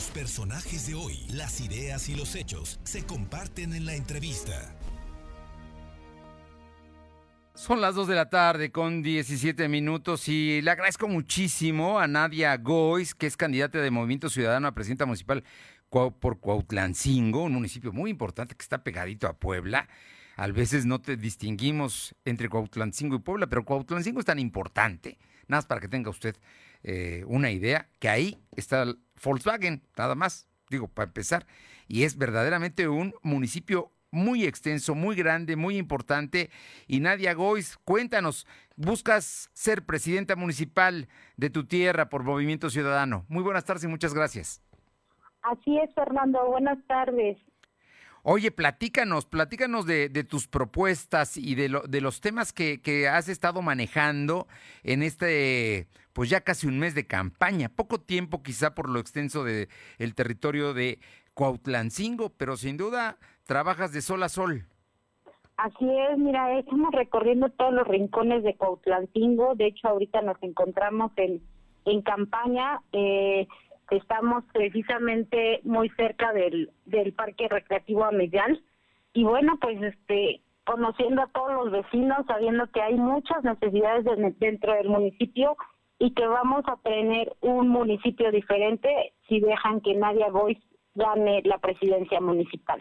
[0.00, 4.74] Los personajes de hoy, las ideas y los hechos se comparten en la entrevista.
[7.54, 12.56] Son las 2 de la tarde con 17 minutos y le agradezco muchísimo a Nadia
[12.56, 15.44] Gois, que es candidata de Movimiento Ciudadano a presidenta municipal
[15.90, 19.86] por Cuautlancingo, un municipio muy importante que está pegadito a Puebla.
[20.36, 25.58] A veces no te distinguimos entre Cuautlancingo y Puebla, pero Cuautlancingo es tan importante, nada
[25.58, 26.36] más para que tenga usted
[26.82, 28.84] eh, una idea, que ahí está
[29.22, 31.46] Volkswagen, nada más, digo, para empezar,
[31.88, 36.50] y es verdaderamente un municipio muy extenso, muy grande, muy importante.
[36.86, 43.24] Y Nadia Gois, cuéntanos, buscas ser presidenta municipal de tu tierra por Movimiento Ciudadano.
[43.28, 44.62] Muy buenas tardes y muchas gracias.
[45.42, 46.44] Así es, Fernando.
[46.46, 47.38] Buenas tardes.
[48.22, 54.46] Oye, platícanos, platícanos de, tus propuestas y de, de los temas que, has estado manejando
[54.82, 57.70] en este, pues ya casi un mes de campaña.
[57.70, 60.98] Poco tiempo quizá por lo extenso del el territorio de
[61.34, 64.66] Cuautlancingo, pero sin duda trabajas de sol a sol.
[65.56, 69.54] Así es, mira, estamos recorriendo todos los rincones de Cuautlancingo.
[69.54, 71.42] De hecho, ahorita nos encontramos en,
[71.84, 72.80] en campaña.
[72.92, 73.46] Eh,
[73.90, 78.62] Estamos precisamente muy cerca del, del Parque Recreativo Amedial
[79.12, 84.04] y bueno, pues este conociendo a todos los vecinos, sabiendo que hay muchas necesidades
[84.38, 85.56] dentro del municipio
[85.98, 90.62] y que vamos a tener un municipio diferente si dejan que Nadia Boyce
[90.94, 92.80] gane la presidencia municipal.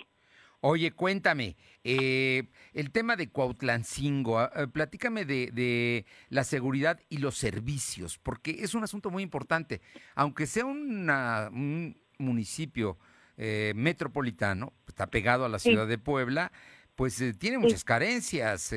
[0.62, 2.44] Oye, cuéntame, eh,
[2.74, 8.76] el tema de Cuautlancingo, ah, eh, platícame de, la seguridad y los servicios, porque es
[8.76, 9.80] un asunto muy importante.
[10.16, 12.98] Aunque sea un municipio
[13.38, 16.52] eh, metropolitano, está pegado a la ciudad de Puebla,
[16.96, 18.76] pues tiene muchas carencias,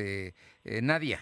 [0.63, 1.19] Nadia.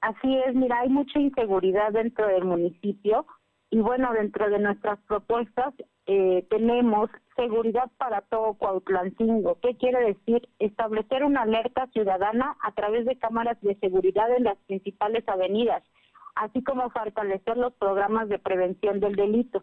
[0.00, 3.26] Así es, mira, hay mucha inseguridad dentro del municipio
[3.70, 5.74] y bueno, dentro de nuestras propuestas
[6.10, 9.58] eh, tenemos seguridad para todo Cuautlancingo.
[9.60, 10.48] ¿Qué quiere decir?
[10.58, 15.82] Establecer una alerta ciudadana a través de cámaras de seguridad en las principales avenidas,
[16.34, 19.62] así como fortalecer los programas de prevención del delito.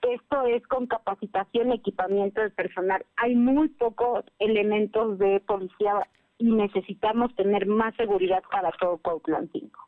[0.00, 3.04] Esto es con capacitación y equipamiento del personal.
[3.16, 6.08] Hay muy pocos elementos de policía
[6.38, 9.87] y necesitamos tener más seguridad para todo Cuautlancingo.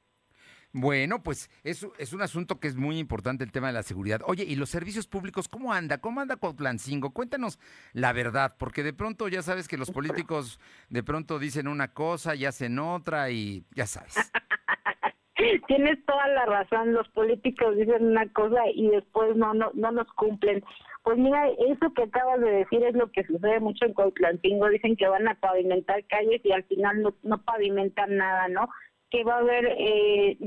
[0.73, 4.21] Bueno, pues es, es un asunto que es muy importante el tema de la seguridad.
[4.27, 5.99] Oye, ¿y los servicios públicos cómo anda?
[5.99, 7.11] ¿Cómo anda Cuautlancingo?
[7.11, 7.59] Cuéntanos
[7.93, 12.37] la verdad, porque de pronto ya sabes que los políticos de pronto dicen una cosa
[12.37, 14.15] y hacen otra y ya sabes.
[15.67, 20.07] Tienes toda la razón, los políticos dicen una cosa y después no no no nos
[20.13, 20.63] cumplen.
[21.03, 24.97] Pues mira, eso que acabas de decir es lo que sucede mucho en Cuautlancingo, dicen
[24.97, 28.69] que van a pavimentar calles y al final no, no pavimentan nada, ¿no?
[29.11, 30.39] Que va a haber eh,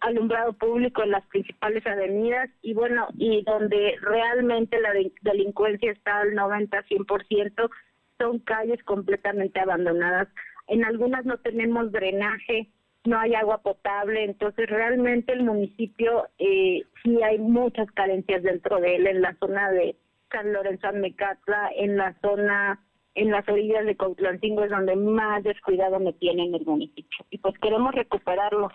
[0.00, 4.92] alumbrado público en las principales avenidas y bueno, y donde realmente la
[5.22, 7.70] delincuencia está al 90-100%,
[8.18, 10.28] son calles completamente abandonadas.
[10.66, 12.68] En algunas no tenemos drenaje,
[13.04, 18.96] no hay agua potable, entonces realmente el municipio eh, sí hay muchas carencias dentro de
[18.96, 19.96] él, en la zona de
[20.32, 22.80] San Lorenzo Mecatla, en la zona
[23.18, 27.26] en las orillas de Cautlancingo es donde más descuidado me tiene en el municipio.
[27.30, 28.70] Y pues queremos recuperarlo.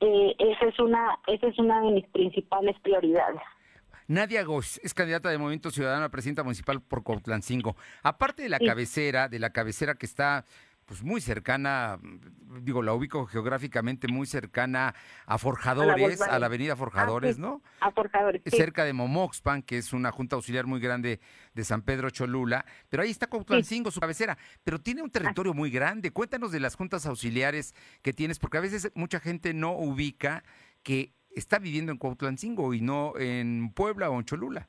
[0.00, 3.40] Eh, esa es una esa es una de mis principales prioridades.
[4.08, 7.76] Nadia Goss es candidata de Movimiento Ciudadano a presidenta municipal por Cautlancingo.
[8.02, 10.44] Aparte de la cabecera, de la cabecera que está
[10.86, 11.98] pues muy cercana,
[12.62, 14.94] digo, la ubico geográficamente muy cercana
[15.26, 17.62] a Forjadores, a la, avenida Forjadores, ah, ¿no?
[17.80, 18.40] A Forjadores.
[18.46, 21.18] Cerca de Momoxpan, que es una junta auxiliar muy grande
[21.54, 25.70] de San Pedro Cholula, pero ahí está Cuautlancingo, su cabecera, pero tiene un territorio muy
[25.70, 26.12] grande.
[26.12, 30.44] Cuéntanos de las juntas auxiliares que tienes, porque a veces mucha gente no ubica
[30.84, 34.68] que está viviendo en Cuautlancingo y no en Puebla o en Cholula.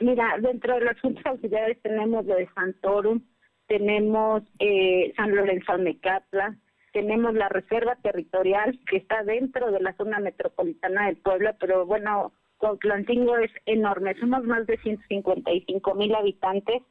[0.00, 3.22] Mira, dentro de las juntas auxiliares tenemos lo de Santorum,
[3.66, 6.56] tenemos eh, San Lorenzo Mecatla,
[6.92, 12.32] tenemos la reserva territorial que está dentro de la zona metropolitana del Puebla, pero bueno,
[12.58, 16.82] Cuautlancingo es enorme, somos más de 155 mil habitantes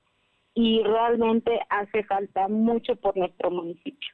[0.54, 4.14] y realmente hace falta mucho por nuestro municipio.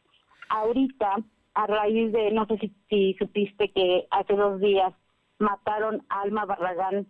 [0.50, 1.18] Ahorita,
[1.56, 4.94] a raíz de, no sé si, si supiste que hace dos días
[5.40, 7.08] mataron a Alma Barragán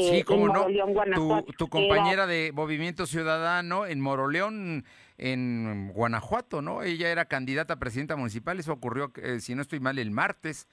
[0.00, 0.66] sí, como no.
[1.56, 4.84] Tu, compañera de Movimiento Ciudadano en Moroleón,
[5.18, 6.82] en Guanajuato, ¿no?
[6.82, 10.68] Ella era candidata a presidenta municipal, eso ocurrió, eh, si no estoy mal, el martes.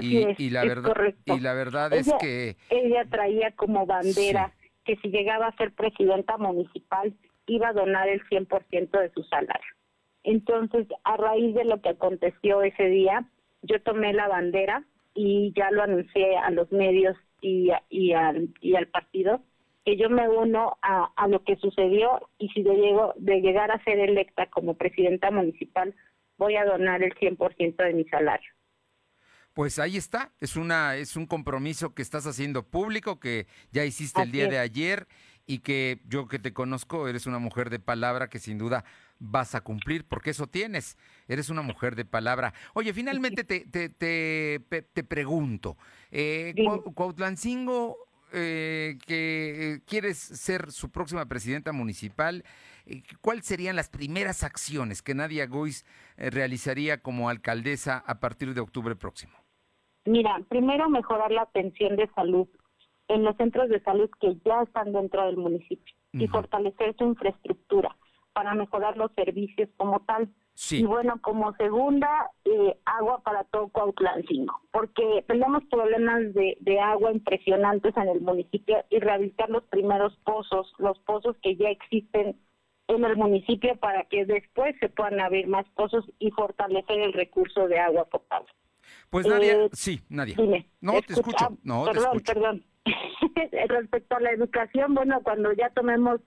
[0.00, 0.92] y, la verdad,
[1.24, 2.56] y la verdad es que...
[2.68, 4.52] Ella traía como bandera
[4.84, 7.12] que si llegaba a ser presidenta municipal
[7.46, 9.74] iba a donar el 100% de su salario.
[10.22, 13.24] Entonces, a raíz de lo que aconteció ese día,
[13.62, 14.84] yo tomé la bandera
[15.14, 19.42] y ya lo anuncié a los medios y, y, al, y al partido
[19.84, 23.70] que yo me uno a, a lo que sucedió y si de, llego, de llegar
[23.70, 25.94] a ser electa como presidenta municipal,
[26.36, 28.50] voy a donar el 100% de mi salario.
[29.54, 34.22] Pues ahí está, es una es un compromiso que estás haciendo público que ya hiciste
[34.22, 35.06] el día de ayer
[35.44, 38.84] y que yo que te conozco eres una mujer de palabra que sin duda
[39.20, 42.52] vas a cumplir porque eso tienes, eres una mujer de palabra.
[42.74, 45.76] Oye, finalmente te te, te, te pregunto,
[46.10, 46.54] eh,
[46.94, 47.96] Cuautlancingo
[48.32, 52.44] eh, que quieres ser su próxima presidenta municipal,
[52.86, 55.84] eh, ¿cuáles serían las primeras acciones que Nadia Gois
[56.16, 59.32] eh, realizaría como alcaldesa a partir de octubre próximo?
[60.04, 62.46] Mira, primero mejorar la atención de salud
[63.08, 67.96] en los centros de salud que ya están dentro del municipio y fortalecer su infraestructura
[68.32, 70.28] para mejorar los servicios como tal.
[70.70, 77.12] Y bueno, como segunda, eh, agua para todo Cuautlancingo, porque tenemos problemas de, de agua
[77.12, 82.36] impresionantes en el municipio y rehabilitar los primeros pozos, los pozos que ya existen
[82.88, 87.68] en el municipio para que después se puedan abrir más pozos y fortalecer el recurso
[87.68, 88.48] de agua potable.
[89.08, 90.36] Pues Nadia, eh, sí, Nadia.
[90.80, 91.56] no, te escucho.
[91.62, 92.64] No, perdón, perdón.
[93.68, 96.20] Respecto a la educación, bueno, cuando ya tomemos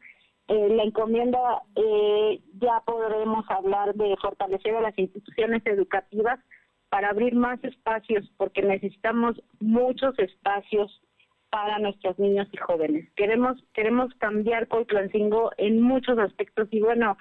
[0.47, 1.39] eh, la encomienda,
[1.75, 6.39] eh, ya podremos hablar de fortalecer a las instituciones educativas
[6.89, 11.01] para abrir más espacios, porque necesitamos muchos espacios
[11.49, 13.09] para nuestros niños y jóvenes.
[13.15, 17.17] Queremos queremos cambiar Coitlancingo en muchos aspectos y bueno,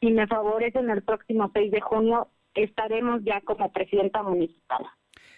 [0.00, 4.84] si me favorecen el próximo 6 de junio, estaremos ya como presidenta municipal.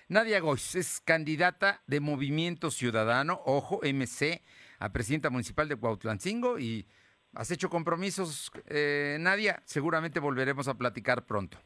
[0.08, 4.43] Nadia Gois es candidata de Movimiento Ciudadano, ojo, MC,
[4.79, 6.87] a presidenta municipal de Cuautlancingo y
[7.34, 9.62] has hecho compromisos, eh, Nadia.
[9.64, 11.58] Seguramente volveremos a platicar pronto.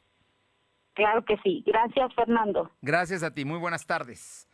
[0.94, 1.62] Claro que sí.
[1.66, 2.70] Gracias, Fernando.
[2.82, 3.44] Gracias a ti.
[3.44, 4.48] Muy buenas tardes.